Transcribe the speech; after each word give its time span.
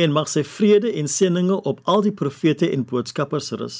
en 0.00 0.14
mag 0.16 0.28
sy 0.32 0.42
vrede 0.46 0.90
en 0.96 1.08
seëninge 1.10 1.60
op 1.68 1.80
al 1.84 2.04
die 2.06 2.14
profete 2.16 2.70
en 2.72 2.86
boodskappers 2.88 3.52
rus. 3.60 3.78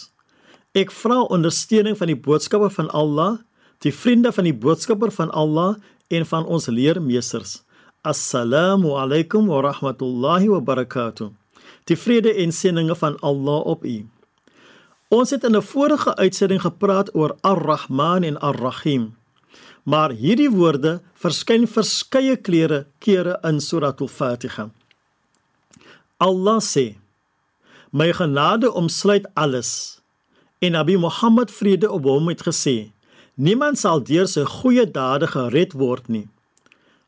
Ek 0.76 0.92
vra 0.94 1.22
ondersteuning 1.32 1.96
van 1.98 2.12
die 2.12 2.18
boodskapper 2.28 2.70
van 2.76 2.90
Allah, 2.94 3.40
die 3.82 3.94
vriende 3.94 4.30
van 4.36 4.46
die 4.46 4.54
boodskapper 4.54 5.10
van 5.16 5.32
Allah 5.32 5.80
en 6.12 6.26
van 6.28 6.46
ons 6.46 6.68
leermeesters. 6.70 7.60
Assalamu 8.06 8.94
alaykum 9.00 9.48
wa 9.50 9.62
rahmatullahi 9.66 10.50
wa 10.52 10.60
barakatuh. 10.60 11.30
Die 11.88 11.96
vrede 11.96 12.34
en 12.44 12.52
seëninge 12.52 12.94
van 12.96 13.16
Allah 13.24 13.66
op 13.66 13.84
u. 13.84 14.04
Ons 15.10 15.30
het 15.34 15.44
in 15.44 15.56
'n 15.56 15.62
vorige 15.62 16.14
uitsending 16.16 16.60
gepraat 16.60 17.14
oor 17.14 17.36
Ar-Rahman 17.40 18.22
en 18.22 18.40
Ar-Rahim. 18.40 19.14
Maar 19.82 20.10
hierdie 20.10 20.50
woorde 20.50 21.00
verskyn 21.14 21.66
verskeie 21.66 22.36
klere 22.36 22.86
kere 22.98 23.38
in 23.42 23.60
Surah 23.60 23.94
Al-Fatiha. 24.00 24.70
Allah 26.20 26.60
sê: 26.60 27.00
My 27.92 28.12
genade 28.12 28.68
omsluit 28.68 29.24
alles. 29.34 30.00
En 30.60 30.72
Nabi 30.72 30.96
Muhammad 30.96 31.50
vrede 31.50 31.90
op 31.90 32.04
hom 32.04 32.28
het 32.28 32.42
gesê: 32.44 32.92
Niemand 33.34 33.78
sal 33.80 34.02
deur 34.04 34.28
sy 34.28 34.44
goeie 34.44 34.84
dade 34.84 35.30
gered 35.32 35.72
word 35.72 36.10
nie. 36.12 36.26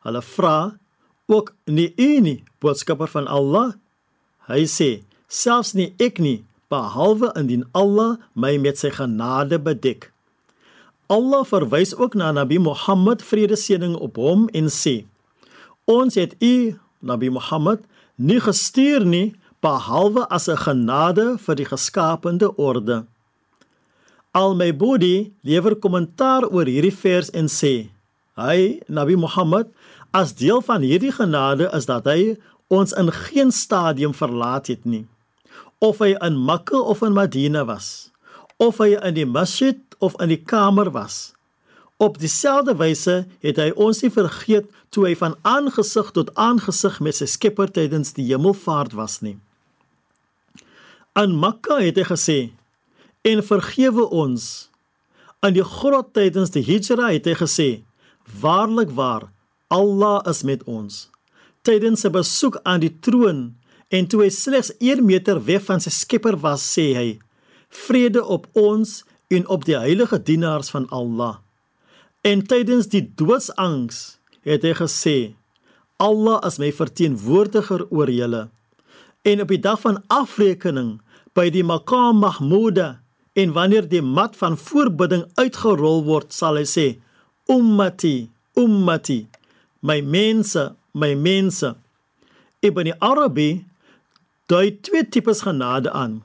Hulle 0.00 0.22
vra 0.24 0.56
ook 1.28 1.52
nie 1.68 1.92
u 1.96 2.20
nie, 2.24 2.38
boodskapper 2.64 3.10
van 3.12 3.28
Allah. 3.28 3.74
Hy 4.48 4.64
sê: 4.64 4.90
Selfs 5.28 5.74
nie 5.76 5.92
ek 6.00 6.16
nie, 6.16 6.40
behalwe 6.72 7.34
indien 7.36 7.68
Allah 7.76 8.16
my 8.32 8.56
met 8.56 8.80
sy 8.80 8.88
genade 8.96 9.60
bedek. 9.60 10.08
Allah 11.12 11.44
verwys 11.44 11.92
ook 11.92 12.16
na 12.16 12.32
Nabi 12.32 12.56
Muhammad 12.56 13.20
vrede 13.20 13.60
seëning 13.60 13.92
op 14.00 14.16
hom 14.16 14.48
en 14.56 14.72
sê: 14.72 15.02
Ons 15.84 16.16
het 16.16 16.32
u, 16.40 16.80
Nabi 17.02 17.30
Muhammad, 17.30 17.82
nie 18.16 18.40
gestuur 18.40 19.04
nie 19.04 19.34
behalwe 19.62 20.26
as 20.30 20.48
'n 20.48 20.56
genade 20.56 21.38
vir 21.38 21.54
die 21.54 21.66
geskaapte 21.66 22.48
orde. 22.56 23.06
Al-Maybudi 24.32 25.32
lewer 25.44 25.74
kommentaar 25.76 26.48
oor 26.48 26.66
hierdie 26.66 26.94
vers 26.94 27.30
en 27.30 27.48
sê: 27.48 27.90
Hy, 28.36 28.80
Nabi 28.88 29.16
Muhammad, 29.16 29.68
as 30.10 30.32
deel 30.32 30.62
van 30.64 30.80
hierdie 30.80 31.12
genade 31.12 31.68
is 31.76 31.86
dat 31.86 32.04
hy 32.08 32.36
ons 32.72 32.94
in 32.96 33.12
geen 33.12 33.52
stadium 33.52 34.14
verlaat 34.14 34.66
het 34.72 34.84
nie. 34.84 35.04
Of 35.78 35.98
hy 35.98 36.14
in 36.24 36.38
Mekka 36.44 36.80
of 36.80 37.02
in 37.02 37.12
Madina 37.12 37.64
was, 37.68 38.10
of 38.56 38.78
hy 38.78 38.96
in 38.96 39.14
die 39.14 39.28
masjid 39.28 39.76
of 40.00 40.16
in 40.20 40.32
die 40.32 40.40
kamer 40.40 40.88
was. 40.90 41.34
Op 42.02 42.18
dieselfde 42.18 42.74
wyse 42.76 43.12
het 43.44 43.58
hy 43.62 43.68
ons 43.78 44.00
nie 44.02 44.10
vergeet 44.10 44.66
toe 44.90 45.04
hy 45.06 45.12
van 45.20 45.36
aangesig 45.46 46.08
tot 46.16 46.32
aangesig 46.34 46.96
met 46.98 47.14
sy 47.14 47.28
Skepper 47.30 47.70
tydens 47.70 48.10
die 48.16 48.24
hemelvaart 48.32 48.96
was 48.98 49.20
nie. 49.22 49.36
Aan 51.14 51.36
Mekka 51.38 51.76
het 51.78 52.00
hy 52.00 52.06
gesê: 52.08 52.38
"En 53.22 53.42
vergewe 53.46 54.08
ons." 54.10 54.68
In 55.46 55.54
die 55.54 55.66
grot 55.76 56.10
tydens 56.18 56.50
die 56.50 56.64
Hijra 56.66 57.12
het 57.12 57.28
hy 57.30 57.36
gesê: 57.38 57.68
"Waarlik 58.40 58.90
waar, 58.98 59.30
Allah 59.70 60.26
is 60.26 60.42
met 60.42 60.64
ons." 60.64 61.08
Tydens 61.62 62.00
sy 62.00 62.10
besoek 62.10 62.58
aan 62.64 62.80
die 62.80 62.98
troon 63.00 63.54
en 63.90 64.06
toe 64.06 64.24
hy 64.24 64.30
slegs 64.30 64.72
1 64.80 65.06
meter 65.06 65.38
weg 65.44 65.62
van 65.62 65.78
sy 65.78 65.90
Skepper 65.90 66.36
was, 66.36 66.66
sê 66.66 66.94
hy: 66.98 67.18
"Vrede 67.68 68.24
op 68.24 68.50
ons 68.52 69.04
en 69.30 69.46
op 69.46 69.64
die 69.64 69.78
heilige 69.78 70.18
dienaars 70.18 70.70
van 70.70 70.88
Allah." 70.90 71.41
En 72.22 72.44
tydens 72.46 72.86
die 72.86 73.02
doodsangs 73.18 73.96
het 74.46 74.62
hy 74.62 74.72
gesê: 74.78 75.16
Allah 75.98 76.38
is 76.46 76.60
my 76.62 76.68
verteenwoordiger 76.70 77.82
oor 77.90 78.10
julle. 78.10 78.44
En 79.26 79.42
op 79.42 79.50
die 79.50 79.58
dag 79.58 79.80
van 79.82 79.98
afrekening 80.06 81.00
by 81.34 81.48
die 81.50 81.64
Maqam 81.66 82.20
Mahmuda 82.22 83.00
en 83.34 83.54
wanneer 83.56 83.88
die 83.90 84.02
mat 84.06 84.36
van 84.38 84.54
voorbidding 84.58 85.24
uitgerol 85.34 86.04
word, 86.06 86.30
sal 86.30 86.60
hy 86.60 86.66
sê: 86.68 86.86
Ummati, 87.50 88.30
ummati, 88.54 89.24
my 89.82 89.98
mense, 90.06 90.68
my 90.94 91.16
mense. 91.18 91.72
Ibn 92.62 92.92
Arabi 93.02 93.64
dui 94.46 94.78
twee 94.78 95.08
tipes 95.10 95.42
genade 95.42 95.90
aan. 95.90 96.20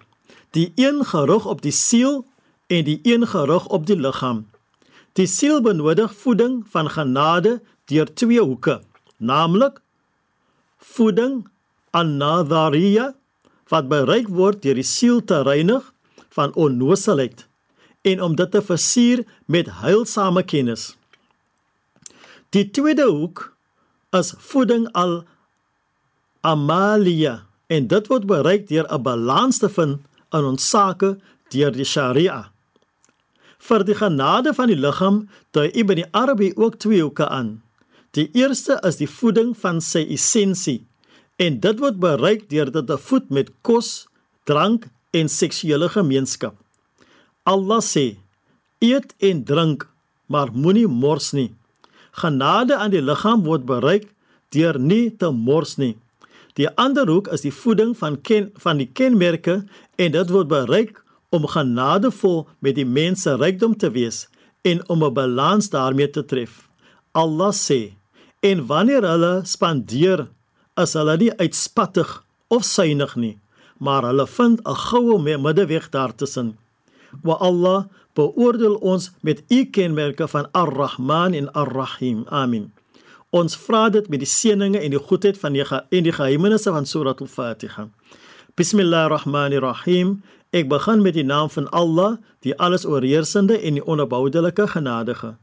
Die 0.53 0.69
een 0.77 1.01
gerig 1.09 1.49
op 1.49 1.65
die 1.65 1.73
siel 1.73 2.21
en 2.69 2.85
die 2.85 2.99
een 3.01 3.25
gerig 3.25 3.65
op 3.73 3.89
die 3.89 3.97
liggaam. 3.97 4.45
Die 5.17 5.25
siel 5.25 5.63
benodig 5.65 6.13
voeding 6.13 6.61
van 6.69 6.89
genade 6.93 7.57
deur 7.89 8.09
twee 8.13 8.41
hoeke, 8.41 8.81
naamlik 9.17 9.79
voeding 10.77 11.47
an-nadhariya 11.97 13.15
wat 13.71 13.87
bereik 13.89 14.29
word 14.29 14.61
deur 14.61 14.77
die 14.77 14.85
siel 14.85 15.23
te 15.25 15.39
reinig 15.47 15.87
van 16.37 16.53
onnoosheid 16.53 17.47
en 18.05 18.21
om 18.21 18.35
dit 18.37 18.51
te 18.53 18.61
versier 18.61 19.23
met 19.49 19.71
heilsame 19.81 20.43
kennis. 20.45 20.91
Die 22.53 22.67
tweede 22.69 23.07
hoek 23.09 23.47
is 24.15 24.35
voeding 24.51 24.85
al 24.93 25.23
amalia 26.45 27.39
en 27.73 27.89
dit 27.89 28.11
word 28.13 28.29
bereik 28.29 28.69
deur 28.69 28.85
'n 28.85 29.01
balans 29.01 29.57
te 29.57 29.69
vind 29.69 29.99
in 30.31 30.43
ons 30.51 30.69
sake 30.69 31.17
deur 31.49 31.71
die 31.71 31.85
Sharia. 31.85 32.51
Vir 33.57 33.83
die 33.83 33.95
genade 33.97 34.53
van 34.53 34.69
die 34.71 34.77
liggaam 34.77 35.23
dui 35.55 35.69
Ibn 35.73 36.03
Arabi 36.11 36.51
ook 36.55 36.77
twee 36.79 37.01
hoeke 37.01 37.27
aan. 37.29 37.57
Die 38.17 38.29
eerste 38.33 38.77
is 38.87 38.97
die 39.01 39.09
voeding 39.09 39.55
van 39.57 39.81
sy 39.81 40.05
essensie 40.13 40.83
en 41.37 41.59
dit 41.61 41.81
word 41.81 41.99
bereik 42.01 42.47
deur 42.49 42.71
dit 42.73 42.87
te 42.89 42.97
voed 42.97 43.29
met 43.29 43.51
kos, 43.61 44.07
drank 44.49 44.87
en 45.13 45.29
seksuele 45.29 45.89
gemeenskap. 45.93 46.55
Allah 47.45 47.81
sê: 47.81 48.17
Eet 48.81 49.13
en 49.19 49.43
drink, 49.45 49.87
maar 50.27 50.51
moenie 50.53 50.87
mors 50.87 51.31
nie. 51.33 51.51
Genade 52.17 52.75
aan 52.75 52.91
die 52.91 53.01
liggaam 53.01 53.43
word 53.45 53.65
bereik 53.69 54.09
deur 54.55 54.79
nie 54.79 55.09
te 55.17 55.29
mors 55.31 55.77
nie. 55.77 55.95
Die 56.57 56.69
ander 56.81 57.05
hoek 57.09 57.29
is 57.33 57.43
die 57.45 57.53
voeding 57.53 57.93
van 57.97 58.17
ken 58.21 58.49
van 58.63 58.81
die 58.81 58.89
kenmerke 58.89 59.61
en 60.01 60.13
dit 60.15 60.33
word 60.33 60.49
bereik 60.49 61.03
om 61.29 61.47
genadevol 61.47 62.47
met 62.59 62.75
die 62.75 62.85
mense 62.85 63.35
rykdom 63.35 63.75
te 63.77 63.91
wees 63.91 64.27
en 64.61 64.81
om 64.89 65.03
'n 65.03 65.13
balans 65.13 65.69
daarmee 65.69 66.09
te 66.09 66.25
tref. 66.25 66.67
Allah 67.11 67.53
sê: 67.53 67.93
En 68.39 68.65
wanneer 68.65 69.03
hulle 69.03 69.41
spandeer, 69.43 70.27
is 70.75 70.93
hulle 70.93 71.17
nie 71.17 71.37
uitspattig 71.37 72.23
of 72.47 72.63
suinig 72.63 73.15
nie, 73.15 73.37
maar 73.77 74.03
hulle 74.03 74.27
vind 74.27 74.61
'n 74.63 74.75
goue 74.75 75.37
middeweg 75.37 75.89
daartussen. 75.89 76.57
Wa 77.21 77.33
Allah 77.33 77.85
beoordeel 78.13 78.75
ons 78.75 79.11
met 79.21 79.43
u 79.47 79.65
kenmerke 79.65 80.27
van 80.27 80.47
Ar-Rahman 80.51 81.33
en 81.33 81.51
Ar-Rahim. 81.51 82.25
Amin. 82.29 82.71
Ons 83.29 83.57
vra 83.57 83.89
dit 83.89 84.07
met 84.09 84.19
die 84.19 84.27
seëninge 84.27 84.79
en 84.79 84.89
die 84.89 84.99
goedheid 84.99 85.37
van 85.37 85.53
die 85.53 85.65
en 85.89 86.03
die 86.03 86.11
geheimenisse 86.11 86.71
van 86.71 86.85
Surah 86.85 87.15
Al-Fatiha. 87.19 87.89
Bismillahirrahmanirrahim. 88.55 90.23
Ek 90.55 90.69
begin 90.69 91.01
met 91.01 91.13
die 91.13 91.25
naam 91.27 91.49
van 91.49 91.69
Allah, 91.75 92.17
die 92.39 92.55
alles 92.55 92.85
oorheersende 92.85 93.57
en 93.59 93.75
die 93.75 93.83
onverboudelike 93.83 94.67
genadige. 94.67 95.35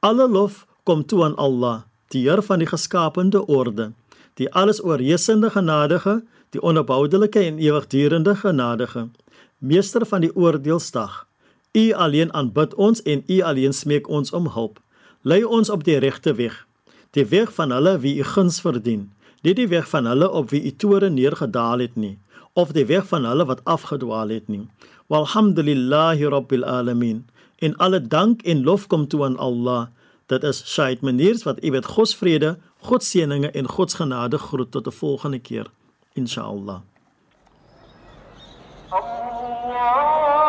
Alle 0.00 0.28
lof 0.28 0.66
kom 0.82 1.04
toe 1.06 1.24
aan 1.24 1.36
Allah, 1.36 1.82
die 2.10 2.24
Heer 2.26 2.42
van 2.42 2.58
die 2.58 2.66
geskaapte 2.66 3.46
orde, 3.46 3.92
die 4.34 4.50
alles 4.52 4.82
oorheersende 4.82 5.50
genadige, 5.50 6.24
die 6.50 6.62
onverboudelike 6.62 7.38
en 7.38 7.58
ewigdurende 7.58 8.34
genadige, 8.36 9.08
meester 9.58 10.06
van 10.06 10.20
die 10.20 10.34
oordeelsdag. 10.36 11.26
U 11.72 11.92
alleen 11.92 12.34
aanbid 12.34 12.74
ons 12.74 13.02
en 13.02 13.22
u 13.26 13.40
alleen 13.40 13.72
smeek 13.72 14.08
ons 14.08 14.32
om 14.32 14.48
hulp. 14.50 14.80
Lei 15.22 15.44
ons 15.44 15.70
op 15.70 15.84
die 15.84 15.98
regte 15.98 16.34
weg, 16.34 16.66
die 17.10 17.26
weg 17.26 17.54
van 17.54 17.70
hulle 17.70 17.98
wie 18.02 18.18
u 18.18 18.24
guns 18.24 18.60
verdien, 18.60 19.12
nie 19.40 19.54
die 19.54 19.68
weg 19.68 19.88
van 19.88 20.06
hulle 20.06 20.30
op 20.30 20.50
wie 20.50 20.62
u 20.62 20.72
toore 20.76 21.10
neergedaal 21.10 21.78
het 21.78 21.96
nie 21.96 22.18
of 22.52 22.72
die 22.72 22.86
weg 22.86 23.06
van 23.06 23.24
hulle 23.24 23.44
wat 23.46 23.64
afgedwaal 23.64 24.28
het 24.28 24.48
nie. 24.48 24.66
Walhamdulillahi 25.06 26.24
rabbil 26.24 26.64
alamin. 26.64 27.28
En 27.58 27.76
alle 27.76 28.00
dank 28.02 28.42
en 28.42 28.62
lof 28.64 28.86
kom 28.86 29.06
toe 29.06 29.24
aan 29.24 29.38
Allah. 29.38 29.86
Dit 30.26 30.42
is 30.42 30.62
Shaid 30.66 31.00
Meniers 31.00 31.42
wat 31.42 31.64
u 31.64 31.70
met 31.70 31.86
God 31.86 32.08
se 32.08 32.16
vrede, 32.16 32.58
God 32.78 33.04
se 33.04 33.18
seëninge 33.18 33.50
en 33.50 33.68
God 33.68 33.90
se 33.90 33.96
genade 33.96 34.38
groet 34.38 34.70
tot 34.70 34.86
'n 34.86 34.90
volgende 34.90 35.38
keer. 35.38 35.66
Insha'Allah. 36.14 36.80
Allah 38.90 40.39